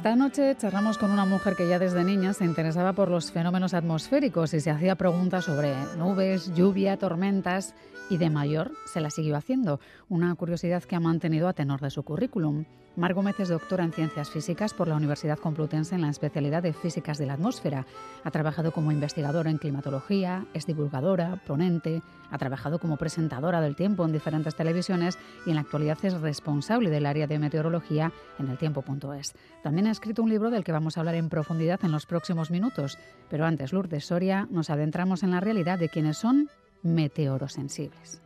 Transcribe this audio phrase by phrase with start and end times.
[0.00, 3.74] Esta noche charlamos con una mujer que ya desde niña se interesaba por los fenómenos
[3.74, 7.74] atmosféricos y se hacía preguntas sobre nubes, lluvia, tormentas
[8.08, 11.90] y de mayor se la siguió haciendo, una curiosidad que ha mantenido a tenor de
[11.90, 12.64] su currículum.
[13.00, 16.74] Mar Gómez es doctora en Ciencias Físicas por la Universidad Complutense en la especialidad de
[16.74, 17.86] Físicas de la Atmósfera.
[18.24, 24.04] Ha trabajado como investigadora en climatología, es divulgadora, ponente, ha trabajado como presentadora del tiempo
[24.04, 28.58] en diferentes televisiones y en la actualidad es responsable del área de meteorología en el
[28.58, 29.32] tiempo.es.
[29.62, 32.50] También ha escrito un libro del que vamos a hablar en profundidad en los próximos
[32.50, 32.98] minutos.
[33.30, 36.50] Pero antes, Lourdes Soria, nos adentramos en la realidad de quienes son
[36.82, 38.20] meteorosensibles.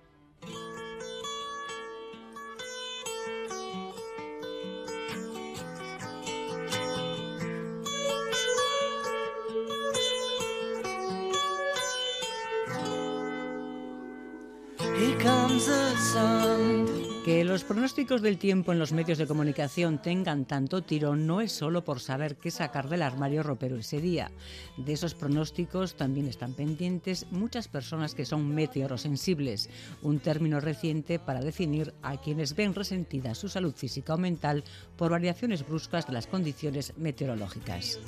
[17.25, 21.53] Que los pronósticos del tiempo en los medios de comunicación tengan tanto tirón no es
[21.53, 24.31] solo por saber qué sacar del armario ropero ese día.
[24.77, 29.71] De esos pronósticos también están pendientes muchas personas que son meteorosensibles,
[30.03, 34.63] un término reciente para definir a quienes ven resentida su salud física o mental
[34.97, 37.99] por variaciones bruscas de las condiciones meteorológicas.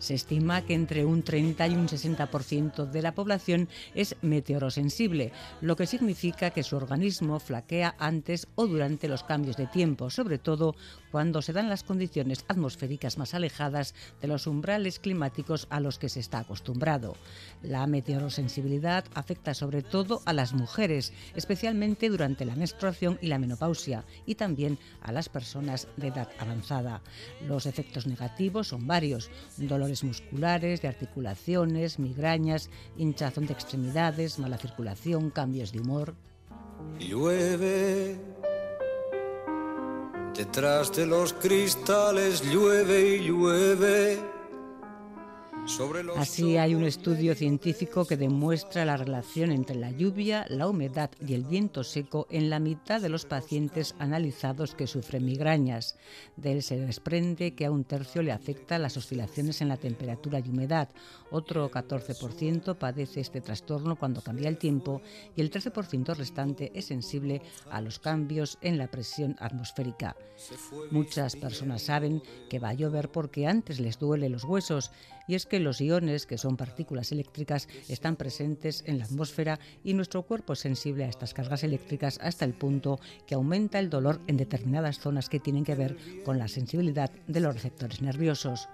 [0.00, 5.76] Se estima que entre un 30 y un 60% de la población es meteorosensible, lo
[5.76, 10.74] que significa que su organismo flaquea antes o durante los cambios de tiempo, sobre todo
[11.10, 16.08] cuando se dan las condiciones atmosféricas más alejadas de los umbrales climáticos a los que
[16.08, 17.16] se está acostumbrado.
[17.62, 24.04] La meteorosensibilidad afecta sobre todo a las mujeres, especialmente durante la menstruación y la menopausia,
[24.24, 27.02] y también a las personas de edad avanzada.
[27.46, 29.30] Los efectos negativos son varios,
[30.04, 36.14] musculares, de articulaciones, migrañas, hinchazón de extremidades, mala circulación, cambios de humor.
[36.98, 38.18] Llueve
[40.36, 44.39] Detrás de los cristales llueve y llueve.
[46.16, 51.34] Así hay un estudio científico que demuestra la relación entre la lluvia, la humedad y
[51.34, 55.96] el viento seco en la mitad de los pacientes analizados que sufren migrañas.
[56.36, 60.40] De él se desprende que a un tercio le afecta las oscilaciones en la temperatura
[60.40, 60.88] y humedad,
[61.30, 65.00] otro 14% padece este trastorno cuando cambia el tiempo
[65.36, 70.16] y el 13% restante es sensible a los cambios en la presión atmosférica.
[70.90, 74.90] Muchas personas saben que va a llover porque antes les duele los huesos
[75.30, 79.94] y es que los iones, que son partículas eléctricas, están presentes en la atmósfera y
[79.94, 82.98] nuestro cuerpo es sensible a estas cargas eléctricas hasta el punto
[83.28, 87.38] que aumenta el dolor en determinadas zonas que tienen que ver con la sensibilidad de
[87.38, 88.68] los receptores nerviosos.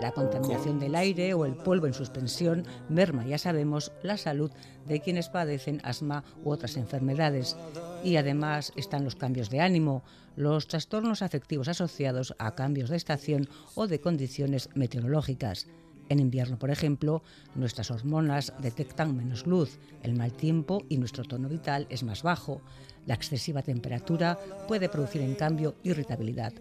[0.00, 4.52] La contaminación del aire o el polvo en suspensión merma, ya sabemos, la salud
[4.86, 7.56] de quienes padecen asma u otras enfermedades.
[8.04, 10.04] Y además están los cambios de ánimo,
[10.36, 15.66] los trastornos afectivos asociados a cambios de estación o de condiciones meteorológicas.
[16.08, 17.22] En invierno, por ejemplo,
[17.54, 22.62] nuestras hormonas detectan menos luz, el mal tiempo y nuestro tono vital es más bajo.
[23.06, 26.52] La excesiva temperatura puede producir, en cambio, irritabilidad.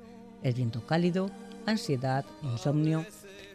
[0.44, 1.30] El viento cálido,
[1.66, 3.06] ansiedad, insomnio.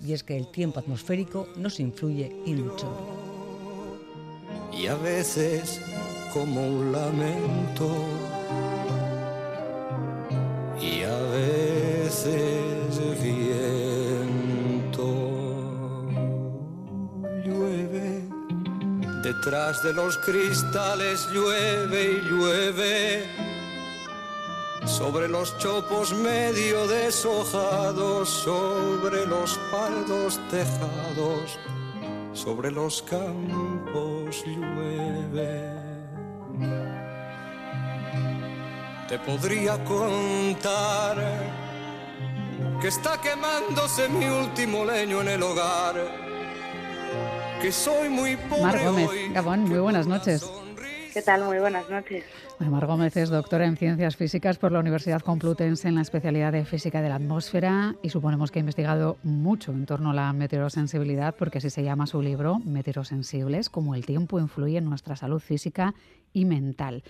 [0.01, 2.89] Y es que el tiempo atmosférico nos influye y mucho.
[4.73, 5.81] Y a veces,
[6.33, 8.32] como un lamento,
[19.45, 23.27] Detrás de los cristales llueve y llueve.
[24.87, 31.59] Sobre los chopos medio deshojados, sobre los pardos tejados,
[32.33, 35.73] sobre los campos llueve.
[39.09, 41.17] Te podría contar
[42.81, 46.32] que está quemándose mi último leño en el hogar
[47.71, 50.51] soy muy Mar Gómez, Gabón, muy buenas noches.
[51.13, 51.45] ¿Qué tal?
[51.45, 52.25] Muy buenas noches.
[52.59, 56.65] Mar Gómez es doctora en Ciencias Físicas por la Universidad Complutense en la especialidad de
[56.65, 61.35] Física de la Atmósfera y suponemos que ha investigado mucho en torno a la meteorosensibilidad
[61.37, 65.95] porque así se llama su libro, Meteorosensibles, cómo el tiempo influye en nuestra salud física
[66.33, 67.03] y mental.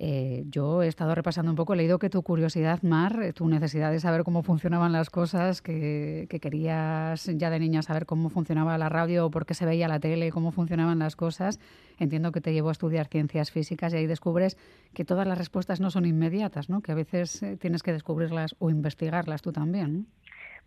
[0.00, 3.48] Eh, yo he estado repasando un poco, he leído que tu curiosidad, Mar, eh, tu
[3.48, 8.30] necesidad de saber cómo funcionaban las cosas, que, que querías ya de niña saber cómo
[8.30, 11.58] funcionaba la radio o por qué se veía la tele, cómo funcionaban las cosas,
[11.98, 14.56] entiendo que te llevó a estudiar ciencias físicas y ahí descubres
[14.94, 16.80] que todas las respuestas no son inmediatas, ¿no?
[16.80, 20.06] que a veces tienes que descubrirlas o investigarlas tú también.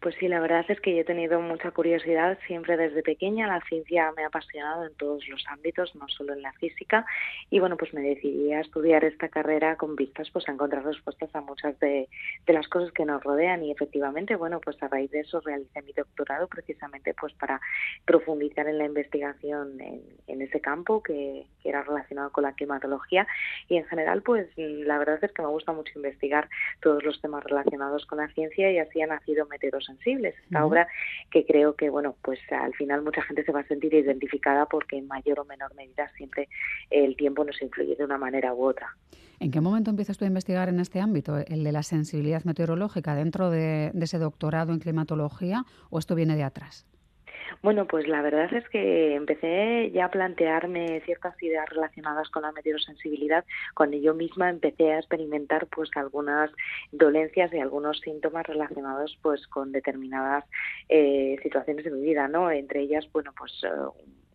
[0.02, 3.46] Pues sí, la verdad es que yo he tenido mucha curiosidad siempre desde pequeña.
[3.46, 7.06] La ciencia me ha apasionado en todos los ámbitos, no solo en la física.
[7.52, 11.30] Y bueno, pues me decidí a estudiar esta carrera con vistas pues a encontrar respuestas
[11.36, 12.10] a muchas de,
[12.48, 13.64] las cosas que nos rodean.
[13.64, 17.62] Y efectivamente, bueno, pues a raíz de eso realicé mi doctorado precisamente pues para
[18.04, 23.28] profundizar en la investigación en, ese campo que, era relacionado con la climatología.
[23.70, 26.50] Y en general, pues la verdad es que me gusta mucho investigar
[26.82, 30.36] todos los temas relacionados con la ciencia y así ha nacido Meteoros sensibles.
[30.44, 30.88] Esta obra
[31.30, 34.98] que creo que, bueno, pues al final mucha gente se va a sentir identificada porque
[34.98, 36.50] en mayor o menor medida siempre
[36.90, 38.96] el tiempo nos influye de una manera u otra.
[39.40, 43.16] ¿En qué momento empiezas tú a investigar en este ámbito, el de la sensibilidad meteorológica,
[43.16, 46.86] dentro de ese doctorado en climatología o esto viene de atrás?
[47.62, 52.52] Bueno, pues la verdad es que empecé ya a plantearme ciertas ideas relacionadas con la
[52.52, 53.46] meteorosensibilidad
[53.76, 56.50] cuando yo misma empecé a experimentar pues algunas
[56.92, 60.46] dolencias y algunos síntomas relacionados pues con determinadas
[60.90, 62.50] eh, situaciones de mi vida, ¿no?
[62.50, 63.70] Entre ellas, bueno, pues eh,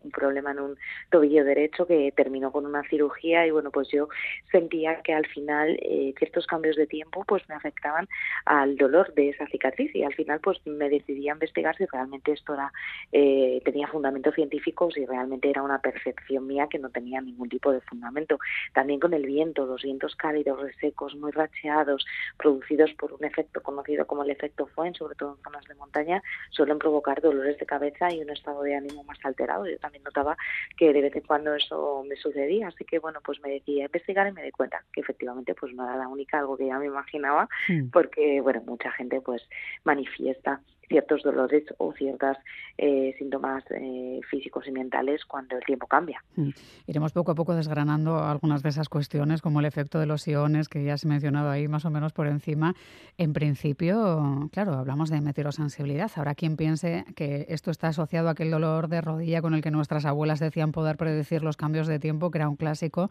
[0.07, 0.77] un problema en un
[1.09, 4.07] tobillo derecho que terminó con una cirugía y bueno pues yo
[4.51, 8.07] sentía que al final eh, ciertos cambios de tiempo pues me afectaban
[8.45, 12.31] al dolor de esa cicatriz y al final pues me decidí a investigar si realmente
[12.31, 12.71] esto era
[13.11, 17.71] eh, tenía fundamento científico si realmente era una percepción mía que no tenía ningún tipo
[17.71, 18.39] de fundamento.
[18.73, 22.05] También con el viento los vientos cálidos resecos muy racheados
[22.37, 26.21] producidos por un efecto conocido como el efecto Foen sobre todo en zonas de montaña
[26.51, 29.67] suelen provocar dolores de cabeza y un estado de ánimo más alterado.
[29.67, 30.37] Yo también notaba
[30.77, 32.67] que de vez en cuando eso me sucedía.
[32.67, 35.83] Así que, bueno, pues me decía investigar y me di cuenta que efectivamente pues no
[35.83, 37.89] era la única, algo que ya me imaginaba, hmm.
[37.89, 39.47] porque, bueno, mucha gente pues
[39.83, 42.37] manifiesta ciertos dolores o ciertos
[42.77, 46.23] eh, síntomas eh, físicos y mentales cuando el tiempo cambia.
[46.35, 46.49] Mm.
[46.87, 50.69] Iremos poco a poco desgranando algunas de esas cuestiones, como el efecto de los iones,
[50.69, 52.73] que ya has mencionado ahí más o menos por encima.
[53.17, 56.11] En principio, claro, hablamos de meteorosensibilidad.
[56.15, 59.71] Ahora, quien piense que esto está asociado a aquel dolor de rodilla con el que
[59.71, 63.09] nuestras abuelas decían poder predecir los cambios de tiempo, que era un clásico,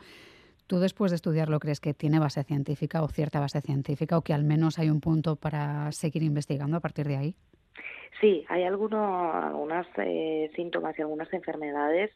[0.67, 4.35] ¿Tú después de estudiarlo crees que tiene base científica o cierta base científica o que
[4.35, 7.37] al menos hay un punto para seguir investigando a partir de ahí?
[8.21, 12.11] Sí, hay algunos eh, síntomas y algunas enfermedades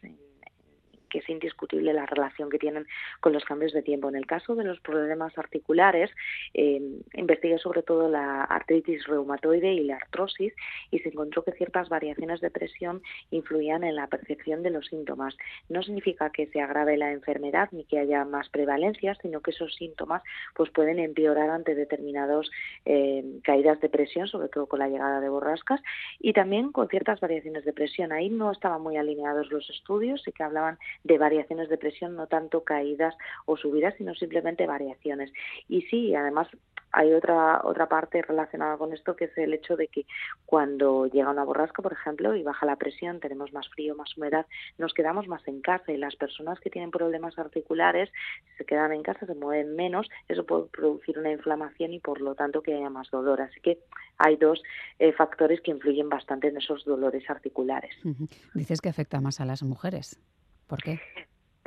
[1.11, 2.87] que es indiscutible la relación que tienen
[3.21, 4.09] con los cambios de tiempo.
[4.09, 6.11] En el caso de los problemas articulares,
[6.55, 6.81] eh,
[7.15, 10.55] investigué sobre todo la artritis reumatoide y la artrosis
[10.91, 15.37] y se encontró que ciertas variaciones de presión influían en la percepción de los síntomas.
[15.69, 19.75] No significa que se agrave la enfermedad ni que haya más prevalencia, sino que esos
[19.75, 20.23] síntomas
[20.55, 22.51] pues pueden empeorar ante determinados
[22.85, 25.81] eh, caídas de presión, sobre todo con la llegada de borrascas,
[26.19, 28.13] y también con ciertas variaciones de presión.
[28.13, 32.27] Ahí no estaban muy alineados los estudios y que hablaban de variaciones de presión, no
[32.27, 33.15] tanto caídas
[33.47, 35.33] o subidas, sino simplemente variaciones.
[35.69, 36.49] Y sí, además
[36.93, 40.07] hay otra otra parte relacionada con esto que es el hecho de que
[40.45, 44.47] cuando llega una borrasca, por ejemplo, y baja la presión, tenemos más frío, más humedad,
[44.79, 48.11] nos quedamos más en casa y las personas que tienen problemas articulares
[48.59, 52.35] se quedan en casa, se mueven menos, eso puede producir una inflamación y por lo
[52.35, 53.41] tanto que haya más dolor.
[53.41, 53.79] Así que
[54.19, 54.63] hay dos
[54.99, 57.95] eh, factores que influyen bastante en esos dolores articulares.
[58.55, 60.21] Dices que afecta más a las mujeres.
[60.71, 61.01] ¿Por qué?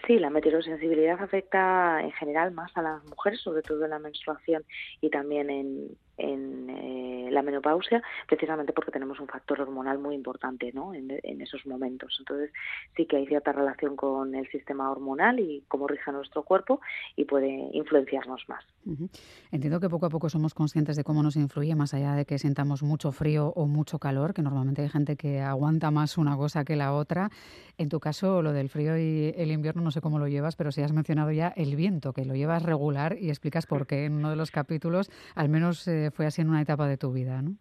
[0.08, 4.64] Sí, la meteorosensibilidad afecta en general más a las mujeres, sobre todo en la menstruación
[5.02, 10.72] y también en, en eh, la menopausia, precisamente porque tenemos un factor hormonal muy importante
[10.74, 10.94] ¿no?
[10.94, 11.12] en,
[11.42, 12.16] esos momentos.
[12.20, 12.52] Entonces,
[12.96, 16.80] sí que hay cierta relación con el sistema hormonal y cómo rige nuestro cuerpo
[17.16, 18.64] y puede influenciarnos más.
[19.52, 22.38] Entiendo que poco a poco somos conscientes de cómo nos influye, más allá de que
[22.38, 26.64] sintamos mucho frío o mucho calor, que normalmente hay gente que aguanta más una cosa
[26.64, 27.30] que la otra.
[27.78, 30.72] En tu caso, lo del frío y el invierno, no sé cómo lo llevas, pero
[30.72, 34.14] si has mencionado ya el viento, que lo llevas regular y explicas por qué en
[34.14, 35.88] uno de los capítulos, al menos...
[35.88, 37.58] Eh, fue así en una etapa de tu vida, ¿no?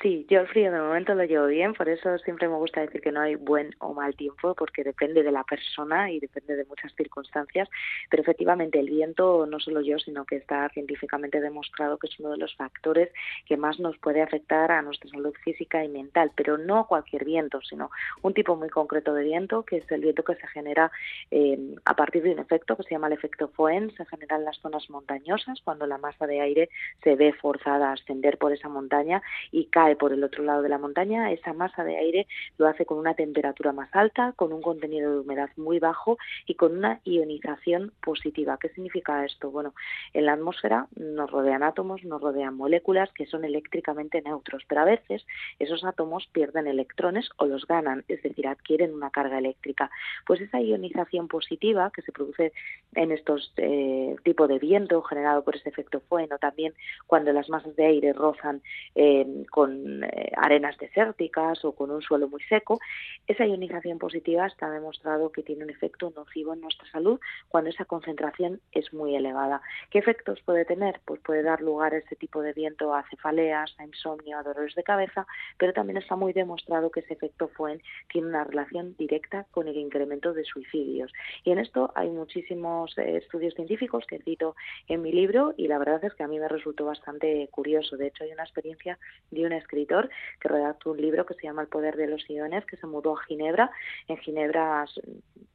[0.00, 3.00] Sí, yo el frío de momento lo llevo bien, por eso siempre me gusta decir
[3.00, 6.64] que no hay buen o mal tiempo, porque depende de la persona y depende de
[6.64, 7.68] muchas circunstancias,
[8.10, 12.30] pero efectivamente el viento, no solo yo, sino que está científicamente demostrado que es uno
[12.30, 13.10] de los factores
[13.46, 17.60] que más nos puede afectar a nuestra salud física y mental, pero no cualquier viento,
[17.60, 17.90] sino
[18.22, 20.90] un tipo muy concreto de viento, que es el viento que se genera
[21.30, 24.46] eh, a partir de un efecto que se llama el efecto Foen, se genera en
[24.46, 26.70] las zonas montañosas, cuando la masa de aire
[27.04, 29.22] se ve forzada a ascender por esa montaña
[29.52, 32.68] y cae cae por el otro lado de la montaña, esa masa de aire lo
[32.68, 36.76] hace con una temperatura más alta, con un contenido de humedad muy bajo y con
[36.78, 38.58] una ionización positiva.
[38.60, 39.50] ¿Qué significa esto?
[39.50, 39.74] Bueno,
[40.12, 44.84] en la atmósfera nos rodean átomos, nos rodean moléculas que son eléctricamente neutros, pero a
[44.84, 45.26] veces
[45.58, 49.90] esos átomos pierden electrones o los ganan, es decir, adquieren una carga eléctrica.
[50.26, 52.52] Pues esa ionización positiva que se produce
[52.94, 56.72] en estos eh, tipos de viento generado por ese efecto Foehn o también
[57.08, 58.62] cuando las masas de aire rozan
[58.94, 59.71] eh, con
[60.04, 62.80] eh, arenas desérticas o con un suelo muy seco,
[63.26, 67.84] esa ionización positiva está demostrado que tiene un efecto nocivo en nuestra salud cuando esa
[67.84, 69.62] concentración es muy elevada.
[69.90, 71.00] ¿Qué efectos puede tener?
[71.04, 74.74] Pues puede dar lugar a ese tipo de viento a cefaleas, a insomnio, a dolores
[74.74, 75.26] de cabeza,
[75.58, 79.76] pero también está muy demostrado que ese efecto Foehn tiene una relación directa con el
[79.76, 81.12] incremento de suicidios.
[81.44, 84.54] Y en esto hay muchísimos eh, estudios científicos que cito
[84.88, 87.96] en mi libro y la verdad es que a mí me resultó bastante curioso.
[87.96, 88.98] De hecho, hay una experiencia
[89.30, 92.64] de un escritor que redactó un libro que se llama El poder de los iones,
[92.66, 93.70] que se mudó a Ginebra.
[94.08, 94.84] En Ginebra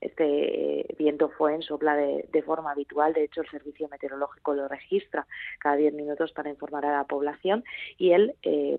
[0.01, 3.13] este viento Foehn sopla de, de forma habitual.
[3.13, 5.27] De hecho, el servicio meteorológico lo registra
[5.59, 7.63] cada 10 minutos para informar a la población
[7.97, 8.77] y él eh,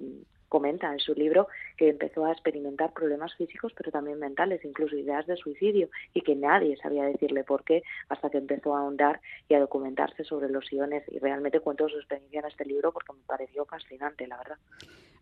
[0.49, 5.26] comenta en su libro que empezó a experimentar problemas físicos pero también mentales, incluso ideas
[5.26, 9.55] de suicidio y que nadie sabía decirle por qué hasta que empezó a ahondar y
[9.55, 13.23] a documentarse sobre los iones y realmente cuento su experiencia en este libro porque me
[13.26, 14.57] pareció fascinante, la verdad.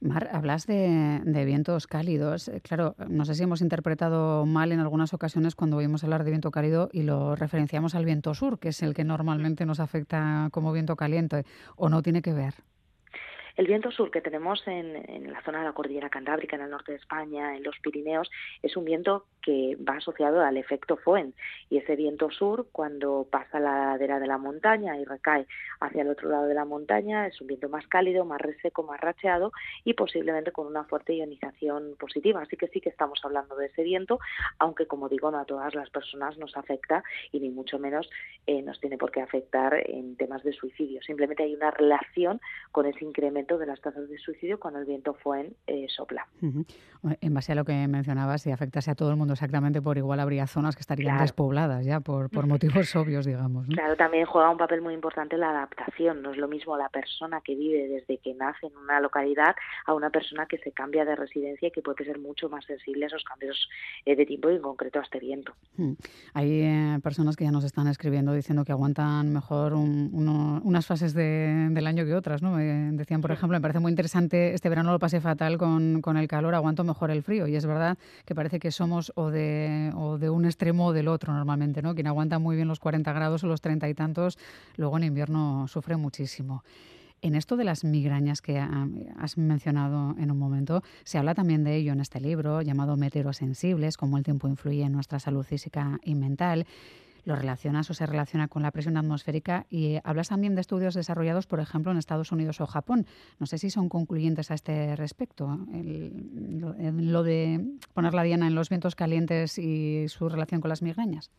[0.00, 2.48] Mar, hablas de, de, vientos cálidos.
[2.48, 6.30] Eh, claro, no sé si hemos interpretado mal en algunas ocasiones cuando oímos hablar de
[6.30, 10.48] viento cálido y lo referenciamos al viento sur, que es el que normalmente nos afecta
[10.52, 11.44] como viento caliente,
[11.76, 12.54] o no tiene que ver.
[13.56, 16.92] El viento sur que tenemos en, la zona de la cordillera cantábrica, en el norte
[16.92, 18.30] de España, en los Pirineos,
[18.62, 21.32] es un viento que va asociado al efecto Foehn.
[21.70, 25.46] Y ese viento sur, cuando pasa la ladera de la montaña y recae
[25.80, 29.00] hacia el otro lado de la montaña, es un viento más cálido, más reseco, más
[29.00, 29.52] racheado
[29.84, 32.42] y posiblemente con una fuerte ionización positiva.
[32.42, 34.18] Así que sí que estamos hablando de ese viento,
[34.58, 38.10] aunque como digo, no a todas las personas nos afecta y ni mucho menos
[38.46, 41.00] eh, nos tiene por qué afectar en temas de suicidio.
[41.00, 42.38] Simplemente hay una relación
[42.70, 46.26] con ese incremento de las tasas de suicidio cuando el viento Foehn eh, sopla.
[46.42, 46.66] Uh -huh.
[47.20, 50.18] En base a lo que mencionabas, si afectase a todo el mundo exactamente por igual,
[50.18, 51.22] habría zonas que estarían claro.
[51.22, 53.68] despobladas ya por, por motivos obvios, digamos.
[53.68, 53.74] ¿no?
[53.74, 56.22] Claro, también juega un papel muy importante la adaptación.
[56.22, 59.94] No es lo mismo la persona que vive desde que nace en una localidad a
[59.94, 63.06] una persona que se cambia de residencia y que puede ser mucho más sensible a
[63.08, 63.68] esos cambios
[64.04, 65.52] eh, de tiempo y en concreto a este viento.
[65.76, 65.92] Hmm.
[66.34, 70.86] Hay eh, personas que ya nos están escribiendo diciendo que aguantan mejor un, uno, unas
[70.86, 72.42] fases de, del año que otras.
[72.42, 72.52] ¿no?
[72.52, 76.16] Me decían, por ejemplo, me parece muy interesante, este verano lo pasé fatal con, con
[76.16, 77.46] el calor, aguanto mejor el frío.
[77.46, 81.08] Y es verdad que parece que somos o de, o de un extremo o del
[81.08, 81.82] otro normalmente.
[81.82, 81.94] ¿no?
[81.94, 84.38] Quien aguanta muy bien los 40 grados o los 30 y tantos,
[84.76, 86.64] luego en invierno sufre muchísimo.
[87.22, 91.74] En esto de las migrañas que has mencionado en un momento, se habla también de
[91.74, 96.14] ello en este libro llamado Meteorosensibles, cómo el tiempo influye en nuestra salud física y
[96.14, 96.66] mental.
[97.26, 101.48] Lo relacionas o se relaciona con la presión atmosférica y hablas también de estudios desarrollados,
[101.48, 103.04] por ejemplo, en Estados Unidos o Japón.
[103.40, 105.58] No sé si son concluyentes a este respecto.
[105.74, 107.62] El, lo, lo de
[107.94, 111.32] poner la diana en los vientos calientes y su relación con las migrañas.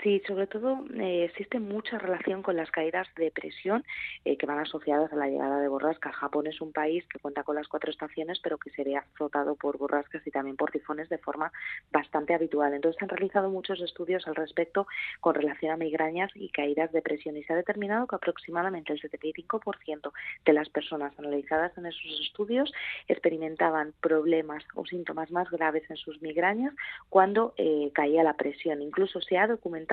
[0.00, 3.84] Sí, sobre todo eh, existe mucha relación con las caídas de presión
[4.24, 6.14] eh, que van asociadas a la llegada de borrascas.
[6.14, 9.56] Japón es un país que cuenta con las cuatro estaciones, pero que se ve azotado
[9.56, 11.50] por borrascas y también por tifones de forma
[11.90, 12.74] bastante habitual.
[12.74, 14.86] Entonces, se han realizado muchos estudios al respecto
[15.18, 19.00] con relación a migrañas y caídas de presión y se ha determinado que aproximadamente el
[19.00, 20.12] 75%
[20.44, 22.72] de las personas analizadas en esos estudios
[23.08, 26.72] experimentaban problemas o síntomas más graves en sus migrañas
[27.08, 28.80] cuando eh, caía la presión.
[28.80, 29.87] Incluso se ha documentado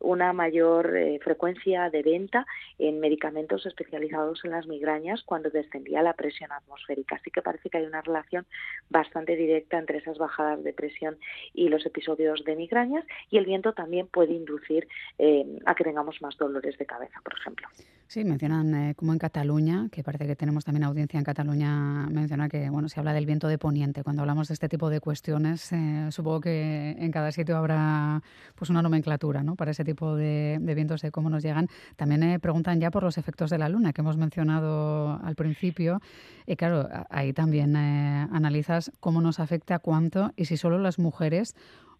[0.00, 2.46] una mayor eh, frecuencia de venta
[2.78, 7.16] en medicamentos especializados en las migrañas cuando descendía la presión atmosférica.
[7.16, 8.46] Así que parece que hay una relación
[8.90, 11.18] bastante directa entre esas bajadas de presión
[11.54, 14.88] y los episodios de migrañas y el viento también puede inducir
[15.18, 17.68] eh, a que tengamos más dolores de cabeza, por ejemplo.
[18.08, 22.48] Sí, mencionan eh, como en Cataluña, que parece que tenemos también audiencia en Cataluña, menciona
[22.48, 24.04] que bueno se habla del viento de poniente.
[24.04, 28.22] Cuando hablamos de este tipo de cuestiones, eh, supongo que en cada sitio habrá
[28.54, 29.56] pues una nomenclatura ¿no?
[29.56, 31.66] para ese tipo de, vientos, de cómo nos llegan.
[31.96, 36.00] También eh, preguntan ya por los efectos de la luna, que hemos mencionado al principio.
[36.46, 41.56] Y claro, ahí también eh, analizas cómo nos afecta, cuánto, y si solo las mujeres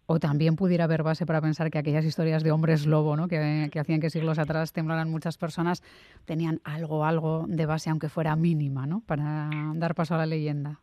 [0.07, 3.27] o también pudiera haber base para pensar que aquellas historias de hombres lobo, ¿no?
[3.27, 5.83] que, que, hacían que siglos atrás temblaran muchas personas,
[6.25, 9.01] tenían algo, algo de base, aunque fuera mínima, ¿no?
[9.01, 10.79] para dar paso a la leyenda.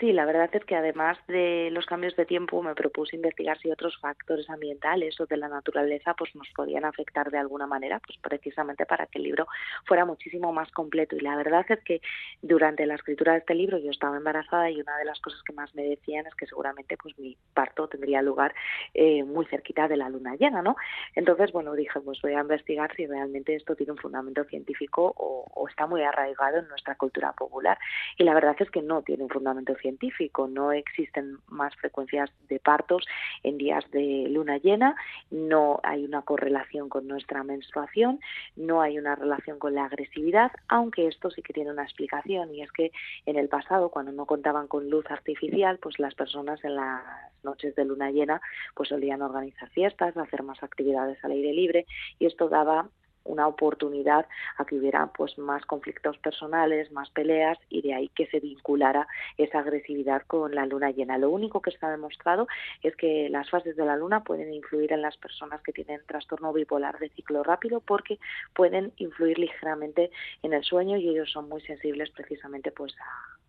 [0.00, 3.70] Sí, la verdad es que además de los cambios de tiempo me propuse investigar si
[3.70, 8.18] otros factores ambientales o de la naturaleza pues nos podían afectar de alguna manera, pues
[8.18, 9.46] precisamente para que el libro
[9.86, 11.14] fuera muchísimo más completo.
[11.16, 12.00] Y la verdad es que
[12.40, 15.52] durante la escritura de este libro yo estaba embarazada y una de las cosas que
[15.52, 18.54] más me decían es que seguramente pues mi parto tendría lugar
[18.94, 20.74] eh, muy cerquita de la luna llena, ¿no?
[21.14, 25.46] Entonces, bueno, dije, pues voy a investigar si realmente esto tiene un fundamento científico o,
[25.54, 27.78] o está muy arraigado en nuestra cultura popular.
[28.18, 32.58] Y la verdad es que no tiene un fundamento científico, no existen más frecuencias de
[32.58, 33.06] partos
[33.42, 34.94] en días de luna llena,
[35.30, 38.20] no hay una correlación con nuestra menstruación,
[38.56, 42.62] no hay una relación con la agresividad, aunque esto sí que tiene una explicación y
[42.62, 42.92] es que
[43.26, 47.02] en el pasado, cuando no contaban con luz artificial, pues las personas en las
[47.42, 48.40] noches de luna llena
[48.74, 51.86] pues solían organizar fiestas, hacer más actividades al aire libre
[52.18, 52.88] y esto daba
[53.24, 54.26] una oportunidad
[54.56, 59.06] a que hubiera pues más conflictos personales, más peleas y de ahí que se vinculara
[59.38, 61.18] esa agresividad con la luna llena.
[61.18, 62.46] Lo único que está demostrado
[62.82, 66.52] es que las fases de la luna pueden influir en las personas que tienen trastorno
[66.52, 68.18] bipolar de ciclo rápido porque
[68.54, 70.10] pueden influir ligeramente
[70.42, 72.94] en el sueño y ellos son muy sensibles precisamente pues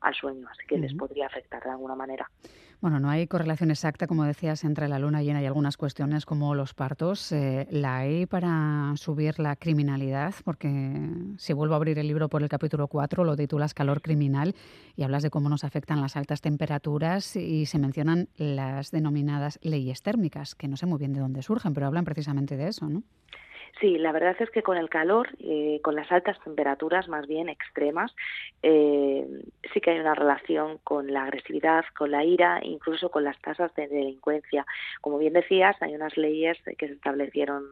[0.03, 2.29] al sueño, así que les podría afectar de alguna manera.
[2.81, 6.53] Bueno, no hay correlación exacta, como decías, entre la luna llena y algunas cuestiones como
[6.53, 7.31] los partos.
[7.31, 10.35] Eh, ¿La hay para subir la criminalidad?
[10.43, 10.67] Porque
[11.37, 14.53] si vuelvo a abrir el libro por el capítulo 4, lo titulas Calor criminal
[14.97, 20.01] y hablas de cómo nos afectan las altas temperaturas y se mencionan las denominadas leyes
[20.01, 23.03] térmicas, que no sé muy bien de dónde surgen, pero hablan precisamente de eso, ¿no?
[23.79, 27.49] Sí, la verdad es que con el calor, eh, con las altas temperaturas más bien
[27.49, 28.15] extremas,
[28.61, 29.25] eh,
[29.73, 33.73] sí que hay una relación con la agresividad, con la ira, incluso con las tasas
[33.75, 34.65] de delincuencia.
[35.01, 37.63] Como bien decías, hay unas leyes que se establecieron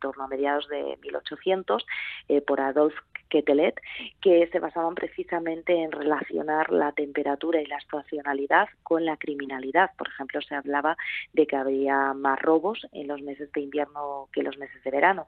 [0.00, 1.86] torno a mediados de 1800
[2.28, 2.94] eh, por Adolf
[3.28, 3.80] Quetelet,
[4.20, 9.90] que se basaban precisamente en relacionar la temperatura y la estacionalidad con la criminalidad.
[9.96, 10.96] Por ejemplo, se hablaba
[11.32, 14.90] de que había más robos en los meses de invierno que en los meses de
[14.90, 15.26] verano.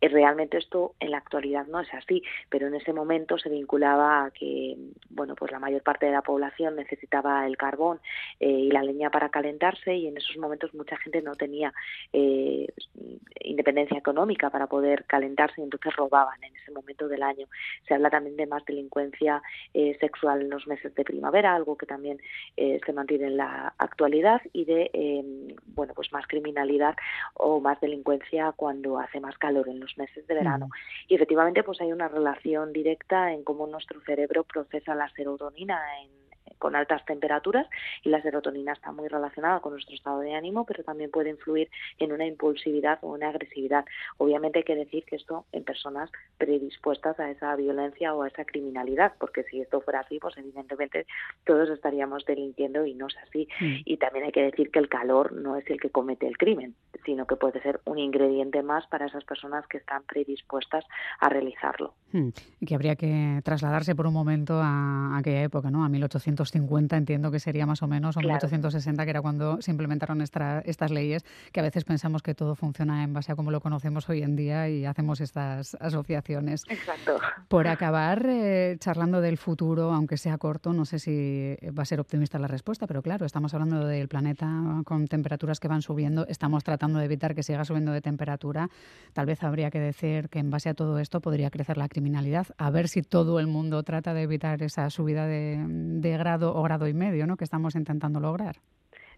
[0.00, 4.24] Y realmente esto en la actualidad no es así, pero en ese momento se vinculaba
[4.24, 4.76] a que
[5.10, 8.00] bueno, pues la mayor parte de la población necesitaba el carbón
[8.40, 11.72] eh, y la leña para calentarse y en esos momentos mucha gente no tenía
[12.12, 12.66] eh,
[13.40, 17.46] independencia económica para poder calentarse y entonces robaban en ese momento del año.
[17.86, 19.42] Se habla también de más delincuencia
[19.72, 22.20] eh, sexual en los meses de primavera, algo que también
[22.56, 26.96] eh, se mantiene en la actualidad, y de em, bueno pues más criminalidad
[27.34, 30.68] o más delincuencia cuando hace más calor en los meses de verano.
[31.08, 36.23] Y efectivamente pues hay una relación directa en cómo nuestro cerebro procesa la serotonina en
[36.58, 37.66] con altas temperaturas
[38.02, 41.70] y la serotonina está muy relacionada con nuestro estado de ánimo, pero también puede influir
[41.98, 43.84] en una impulsividad o una agresividad.
[44.18, 48.44] Obviamente hay que decir que esto en personas predispuestas a esa violencia o a esa
[48.44, 51.06] criminalidad, porque si esto fuera así, pues evidentemente
[51.44, 53.48] todos estaríamos delinquiendo y no es así.
[53.60, 53.76] Mm.
[53.84, 56.74] Y también hay que decir que el calor no es el que comete el crimen,
[57.04, 60.84] sino que puede ser un ingrediente más para esas personas que están predispuestas
[61.20, 61.94] a realizarlo.
[62.14, 62.28] Mm.
[62.60, 65.84] Y que habría que trasladarse por un momento a aquella época, ¿no?
[65.84, 69.72] A 1800 50 entiendo que sería más o menos, o 1860, que era cuando se
[69.72, 73.60] implementaron estas leyes, que a veces pensamos que todo funciona en base a cómo lo
[73.60, 76.62] conocemos hoy en día y hacemos estas asociaciones.
[76.68, 77.18] Exacto.
[77.48, 81.98] Por acabar eh, charlando del futuro, aunque sea corto, no sé si va a ser
[81.98, 84.46] optimista la respuesta, pero claro, estamos hablando del planeta
[84.84, 88.70] con temperaturas que van subiendo, estamos tratando de evitar que siga subiendo de temperatura.
[89.12, 92.03] Tal vez habría que decir que en base a todo esto podría crecer la criminalidad,
[92.58, 96.62] a ver si todo el mundo trata de evitar esa subida de, de grado o
[96.62, 97.36] grado y medio ¿no?
[97.36, 98.56] que estamos intentando lograr.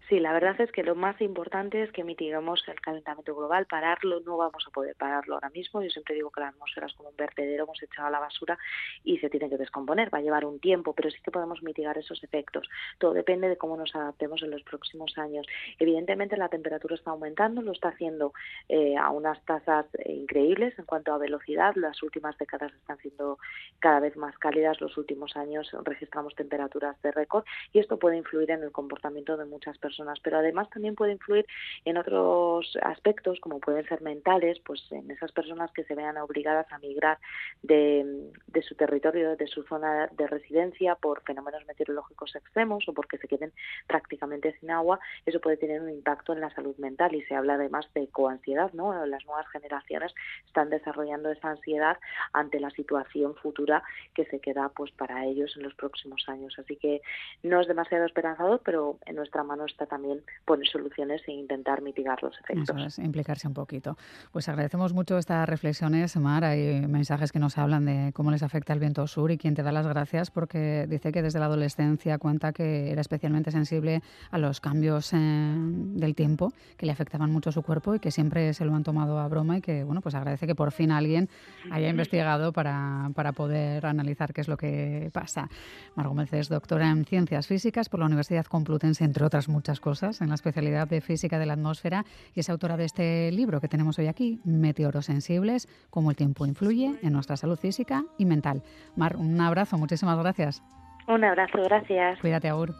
[0.09, 3.65] Sí, la verdad es que lo más importante es que mitiguemos el calentamiento global.
[3.65, 5.81] Pararlo no vamos a poder pararlo ahora mismo.
[5.83, 8.57] Yo siempre digo que la atmósfera es como un vertedero, hemos echado a la basura
[9.03, 10.13] y se tiene que descomponer.
[10.13, 12.69] Va a llevar un tiempo, pero sí que podemos mitigar esos efectos.
[12.99, 15.45] Todo depende de cómo nos adaptemos en los próximos años.
[15.77, 18.31] Evidentemente la temperatura está aumentando, lo está haciendo
[18.69, 21.75] eh, a unas tasas eh, increíbles en cuanto a velocidad.
[21.75, 23.39] Las últimas décadas están siendo
[23.79, 24.79] cada vez más cálidas.
[24.79, 27.43] Los últimos años registramos temperaturas de récord
[27.73, 31.45] y esto puede influir en el comportamiento de muchas personas pero además también puede influir
[31.85, 36.71] en otros aspectos, como pueden ser mentales, pues en esas personas que se vean obligadas
[36.71, 37.17] a migrar
[37.63, 43.17] de, de su territorio, de su zona de residencia por fenómenos meteorológicos extremos o porque
[43.17, 43.51] se queden
[43.87, 47.55] prácticamente sin agua, eso puede tener un impacto en la salud mental y se habla
[47.55, 49.05] además de coansiedad, ¿no?
[49.05, 50.13] Las nuevas generaciones
[50.45, 51.97] están desarrollando esa ansiedad
[52.33, 53.83] ante la situación futura
[54.13, 56.55] que se queda pues para ellos en los próximos años.
[56.57, 57.01] Así que
[57.43, 62.21] no es demasiado esperanzador, pero en nuestra mano está también poner soluciones e intentar mitigar
[62.21, 62.69] los efectos.
[62.69, 63.97] Eso es, implicarse un poquito.
[64.31, 66.43] Pues agradecemos mucho estas reflexiones, Mar.
[66.43, 69.63] Hay mensajes que nos hablan de cómo les afecta el viento sur y quien te
[69.63, 74.37] da las gracias porque dice que desde la adolescencia cuenta que era especialmente sensible a
[74.37, 78.65] los cambios eh, del tiempo que le afectaban mucho su cuerpo y que siempre se
[78.65, 81.29] lo han tomado a broma y que, bueno, pues agradece que por fin alguien
[81.71, 85.49] haya investigado para, para poder analizar qué es lo que pasa.
[85.95, 90.21] Mar Gómez es doctora en Ciencias Físicas por la Universidad Complutense, entre otras muchas cosas,
[90.21, 93.67] en la especialidad de Física de la Atmósfera y es autora de este libro que
[93.67, 98.63] tenemos hoy aquí, Meteoros Sensibles, cómo el tiempo influye en nuestra salud física y mental.
[98.95, 100.63] Mar, un abrazo, muchísimas gracias.
[101.07, 102.19] Un abrazo, gracias.
[102.19, 102.73] Cuídate, Agur.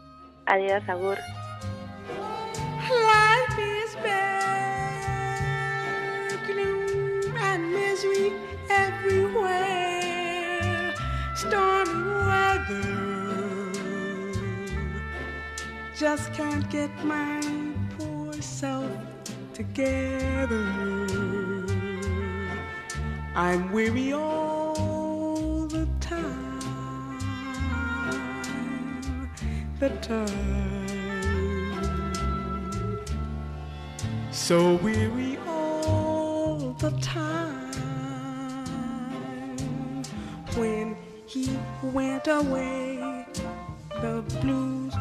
[0.46, 1.18] Adiós, Agur.
[15.98, 17.40] Just can't get my
[17.98, 18.88] poor self
[19.52, 20.64] together.
[23.34, 26.60] I'm weary all the time,
[29.80, 30.28] the time.
[34.30, 37.74] So weary all the time.
[40.54, 43.26] When he went away,
[44.00, 44.94] the blues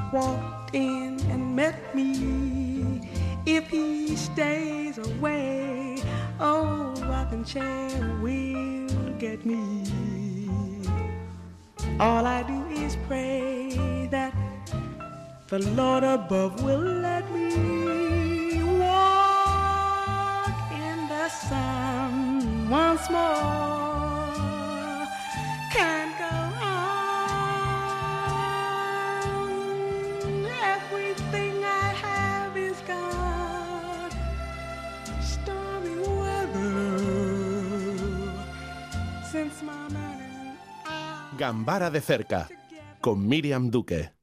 [0.68, 3.02] walked in and met me.
[3.46, 6.04] If he stays away,
[6.40, 8.88] oh, rocking chair will
[9.20, 9.84] get me.
[12.00, 14.34] All I do is pray that
[15.48, 23.77] the Lord above will let me walk in the sun once more.
[41.38, 42.50] Gambara de cerca,
[43.00, 44.17] con Miriam Duque.